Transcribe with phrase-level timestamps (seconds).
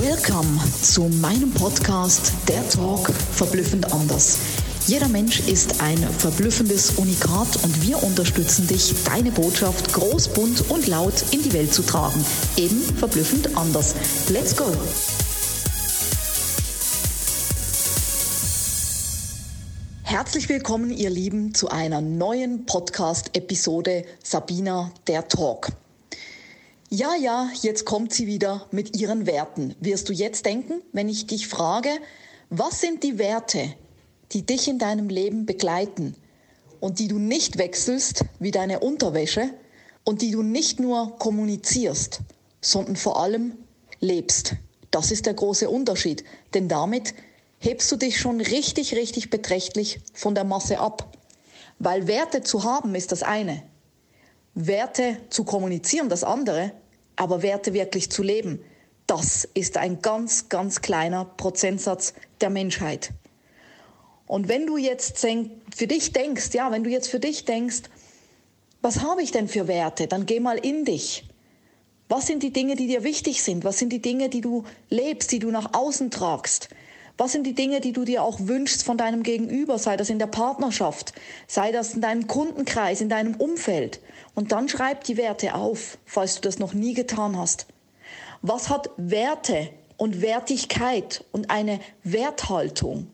[0.00, 4.38] Welcome zu meinem Podcast Der Talk verblüffend anders.
[4.86, 10.86] Jeder Mensch ist ein verblüffendes Unikat und wir unterstützen dich, deine Botschaft groß, bunt und
[10.86, 12.24] laut in die Welt zu tragen.
[12.56, 13.94] Eben verblüffend anders.
[14.30, 14.64] Let's go!
[20.04, 25.68] Herzlich willkommen, ihr Lieben, zu einer neuen Podcast-Episode Sabina der Talk.
[26.94, 29.74] Ja, ja, jetzt kommt sie wieder mit ihren Werten.
[29.80, 31.88] Wirst du jetzt denken, wenn ich dich frage,
[32.50, 33.74] was sind die Werte,
[34.32, 36.14] die dich in deinem Leben begleiten
[36.80, 39.48] und die du nicht wechselst wie deine Unterwäsche
[40.04, 42.20] und die du nicht nur kommunizierst,
[42.60, 43.56] sondern vor allem
[44.00, 44.56] lebst.
[44.90, 47.14] Das ist der große Unterschied, denn damit
[47.58, 51.16] hebst du dich schon richtig, richtig beträchtlich von der Masse ab.
[51.78, 53.62] Weil Werte zu haben ist das eine.
[54.52, 56.72] Werte zu kommunizieren das andere.
[57.16, 58.64] Aber Werte wirklich zu leben,
[59.06, 63.12] das ist ein ganz, ganz kleiner Prozentsatz der Menschheit.
[64.26, 67.82] Und wenn du jetzt für dich denkst, ja, wenn du jetzt für dich denkst,
[68.80, 71.28] was habe ich denn für Werte, dann geh mal in dich.
[72.08, 73.64] Was sind die Dinge, die dir wichtig sind?
[73.64, 76.68] Was sind die Dinge, die du lebst, die du nach außen tragst?
[77.18, 80.18] Was sind die Dinge, die du dir auch wünschst von deinem Gegenüber, sei das in
[80.18, 81.12] der Partnerschaft,
[81.46, 84.00] sei das in deinem Kundenkreis, in deinem Umfeld?
[84.34, 87.66] Und dann schreib die Werte auf, falls du das noch nie getan hast.
[88.40, 89.68] Was hat Werte
[89.98, 93.08] und Wertigkeit und eine Werthaltung?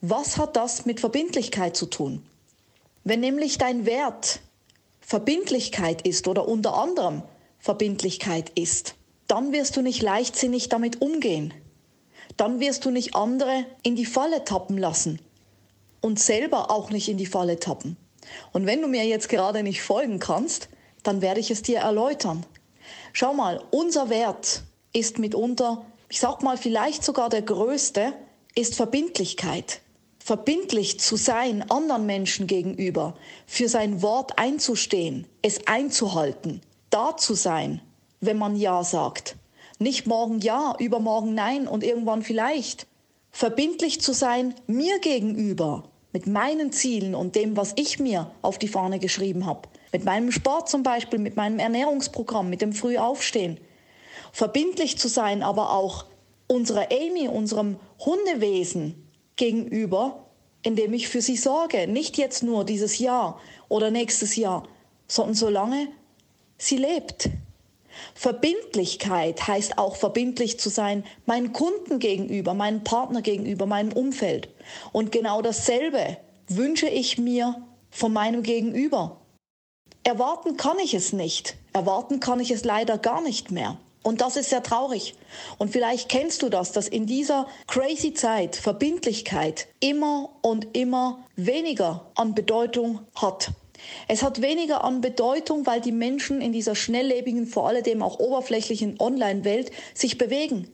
[0.00, 2.24] Was hat das mit Verbindlichkeit zu tun?
[3.02, 4.40] Wenn nämlich dein Wert
[5.00, 7.22] Verbindlichkeit ist oder unter anderem
[7.58, 8.94] Verbindlichkeit ist,
[9.26, 11.52] dann wirst du nicht leichtsinnig damit umgehen
[12.36, 15.20] dann wirst du nicht andere in die Falle tappen lassen
[16.00, 17.96] und selber auch nicht in die Falle tappen.
[18.52, 20.68] Und wenn du mir jetzt gerade nicht folgen kannst,
[21.02, 22.44] dann werde ich es dir erläutern.
[23.12, 28.12] Schau mal, unser Wert ist mitunter, ich sag mal vielleicht sogar der größte,
[28.54, 29.80] ist Verbindlichkeit.
[30.18, 33.14] Verbindlich zu sein anderen Menschen gegenüber,
[33.46, 36.60] für sein Wort einzustehen, es einzuhalten,
[36.90, 37.80] da zu sein,
[38.20, 39.36] wenn man Ja sagt.
[39.78, 42.86] Nicht morgen ja, übermorgen nein und irgendwann vielleicht.
[43.30, 48.68] Verbindlich zu sein mir gegenüber, mit meinen Zielen und dem, was ich mir auf die
[48.68, 49.68] Fahne geschrieben habe.
[49.92, 53.60] Mit meinem Sport zum Beispiel, mit meinem Ernährungsprogramm, mit dem Frühaufstehen.
[54.32, 56.06] Verbindlich zu sein, aber auch
[56.48, 59.06] unserer Amy, unserem Hundewesen
[59.36, 60.26] gegenüber,
[60.62, 61.86] indem ich für sie sorge.
[61.86, 63.38] Nicht jetzt nur dieses Jahr
[63.68, 64.66] oder nächstes Jahr,
[65.06, 65.88] sondern solange
[66.56, 67.28] sie lebt.
[68.14, 74.48] Verbindlichkeit heißt auch verbindlich zu sein meinen Kunden gegenüber, meinem Partner gegenüber, meinem Umfeld.
[74.92, 76.16] Und genau dasselbe
[76.48, 79.20] wünsche ich mir von meinem Gegenüber.
[80.04, 81.56] Erwarten kann ich es nicht.
[81.72, 83.78] Erwarten kann ich es leider gar nicht mehr.
[84.06, 85.16] Und das ist sehr traurig.
[85.58, 92.12] Und vielleicht kennst du das, dass in dieser crazy Zeit Verbindlichkeit immer und immer weniger
[92.14, 93.50] an Bedeutung hat.
[94.08, 99.00] Es hat weniger an Bedeutung, weil die Menschen in dieser schnelllebigen, vor allem auch oberflächlichen
[99.00, 100.68] Online-Welt sich bewegen.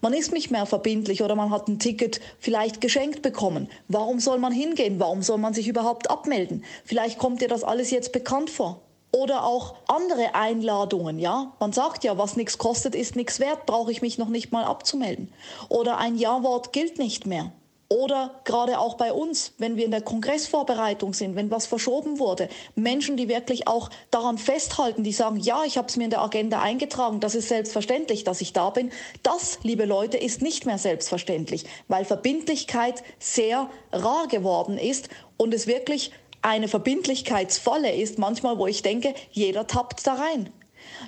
[0.00, 3.68] Man ist nicht mehr verbindlich oder man hat ein Ticket vielleicht geschenkt bekommen.
[3.88, 4.98] Warum soll man hingehen?
[4.98, 6.64] Warum soll man sich überhaupt abmelden?
[6.84, 8.80] Vielleicht kommt dir das alles jetzt bekannt vor.
[9.12, 11.52] Oder auch andere Einladungen, ja.
[11.58, 14.64] Man sagt ja, was nichts kostet, ist nichts wert, brauche ich mich noch nicht mal
[14.64, 15.32] abzumelden.
[15.68, 17.52] Oder ein Ja-Wort gilt nicht mehr.
[17.92, 22.48] Oder gerade auch bei uns, wenn wir in der Kongressvorbereitung sind, wenn was verschoben wurde,
[22.76, 26.22] Menschen, die wirklich auch daran festhalten, die sagen, ja, ich habe es mir in der
[26.22, 28.92] Agenda eingetragen, das ist selbstverständlich, dass ich da bin.
[29.24, 35.66] Das, liebe Leute, ist nicht mehr selbstverständlich, weil Verbindlichkeit sehr rar geworden ist und es
[35.66, 36.12] wirklich
[36.42, 40.50] eine Verbindlichkeitsfalle ist, manchmal, wo ich denke, jeder tappt da rein.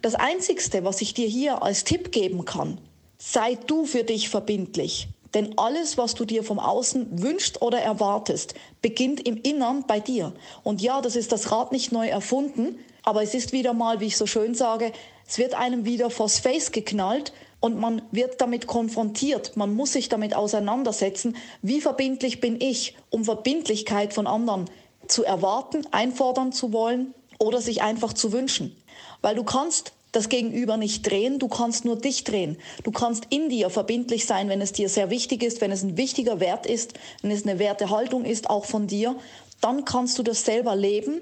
[0.00, 2.80] Das Einzigste, was ich dir hier als Tipp geben kann,
[3.18, 5.08] sei du für dich verbindlich.
[5.34, 10.32] Denn alles, was du dir vom Außen wünschst oder erwartest, beginnt im Innern bei dir.
[10.64, 14.06] Und ja, das ist das Rad nicht neu erfunden, aber es ist wieder mal, wie
[14.06, 14.92] ich so schön sage,
[15.26, 19.56] es wird einem wieder vors Face geknallt und man wird damit konfrontiert.
[19.56, 24.68] Man muss sich damit auseinandersetzen, wie verbindlich bin ich, um Verbindlichkeit von anderen
[25.06, 28.76] zu erwarten, einfordern zu wollen oder sich einfach zu wünschen.
[29.22, 32.56] Weil du kannst das Gegenüber nicht drehen, du kannst nur dich drehen.
[32.82, 35.96] Du kannst in dir verbindlich sein, wenn es dir sehr wichtig ist, wenn es ein
[35.96, 39.16] wichtiger Wert ist, wenn es eine Wertehaltung ist, auch von dir,
[39.60, 41.20] dann kannst du das selber leben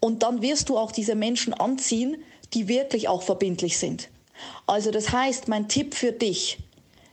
[0.00, 2.16] und dann wirst du auch diese Menschen anziehen,
[2.54, 4.08] die wirklich auch verbindlich sind.
[4.66, 6.58] Also das heißt, mein Tipp für dich,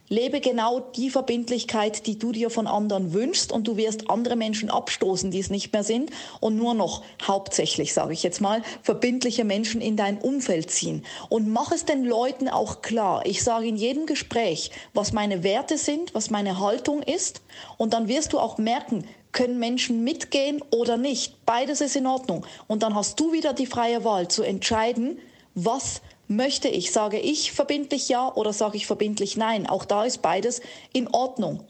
[0.07, 4.69] Lebe genau die Verbindlichkeit, die du dir von anderen wünschst und du wirst andere Menschen
[4.69, 9.46] abstoßen, die es nicht mehr sind und nur noch hauptsächlich, sage ich jetzt mal, verbindliche
[9.46, 11.04] Menschen in dein Umfeld ziehen.
[11.30, 13.25] Und mach es den Leuten auch klar.
[13.25, 17.42] Ich sage in jedem Gespräch, was meine Werte sind, was meine Haltung ist
[17.78, 21.46] und dann wirst du auch merken, können Menschen mitgehen oder nicht.
[21.46, 22.46] Beides ist in Ordnung.
[22.68, 25.19] Und dann hast du wieder die freie Wahl zu entscheiden,
[25.56, 26.92] was möchte ich?
[26.92, 29.68] Sage ich verbindlich ja oder sage ich verbindlich nein?
[29.68, 30.62] Auch da ist beides
[30.94, 31.63] in Ordnung.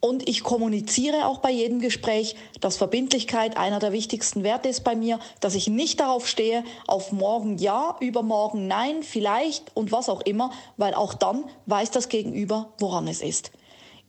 [0.00, 4.94] Und ich kommuniziere auch bei jedem Gespräch, dass Verbindlichkeit einer der wichtigsten Werte ist bei
[4.94, 10.20] mir, dass ich nicht darauf stehe, auf morgen ja, übermorgen nein, vielleicht und was auch
[10.20, 13.50] immer, weil auch dann weiß das Gegenüber, woran es ist.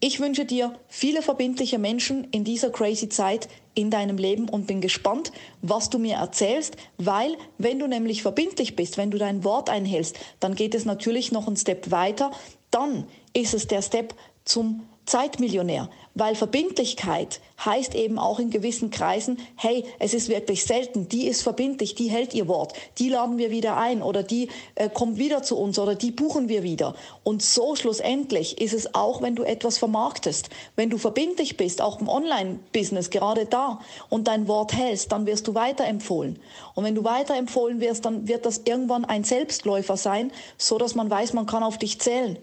[0.08, 4.80] Ich wünsche dir viele verbindliche Menschen in dieser crazy Zeit in deinem Leben und bin
[4.80, 5.32] gespannt,
[5.64, 10.16] was du mir erzählst, weil wenn du nämlich verbindlich bist, wenn du dein Wort einhältst,
[10.40, 12.30] dann geht es natürlich noch einen Step weiter,
[12.70, 14.14] dann ist es der Step
[14.44, 21.08] zum Zeitmillionär, weil Verbindlichkeit heißt eben auch in gewissen Kreisen, hey, es ist wirklich selten,
[21.08, 24.90] die ist verbindlich, die hält ihr Wort, die laden wir wieder ein oder die äh,
[24.90, 26.96] kommt wieder zu uns oder die buchen wir wieder.
[27.24, 30.50] Und so schlussendlich ist es auch, wenn du etwas vermarktest.
[30.76, 33.80] Wenn du verbindlich bist, auch im Online-Business, gerade da,
[34.10, 36.40] und dein Wort hältst, dann wirst du weiterempfohlen.
[36.74, 41.10] Und wenn du weiterempfohlen wirst, dann wird das irgendwann ein Selbstläufer sein, so dass man
[41.10, 42.38] weiß, man kann auf dich zählen.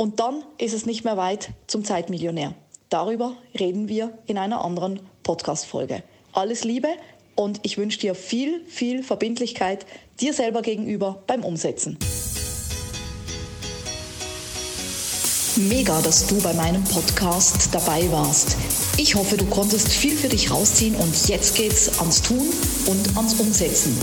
[0.00, 2.54] Und dann ist es nicht mehr weit zum Zeitmillionär.
[2.88, 6.02] Darüber reden wir in einer anderen Podcast-Folge.
[6.32, 6.88] Alles Liebe
[7.34, 9.84] und ich wünsche dir viel, viel Verbindlichkeit
[10.18, 11.98] dir selber gegenüber beim Umsetzen.
[15.56, 18.56] Mega, dass du bei meinem Podcast dabei warst.
[18.96, 22.48] Ich hoffe, du konntest viel für dich rausziehen und jetzt geht's ans Tun
[22.86, 23.94] und ans Umsetzen.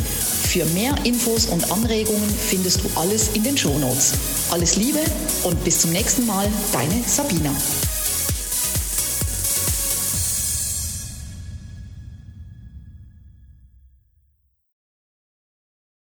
[0.47, 4.13] Für mehr Infos und Anregungen findest du alles in den Shownotes.
[4.49, 4.99] Alles Liebe
[5.44, 7.51] und bis zum nächsten Mal, deine Sabina.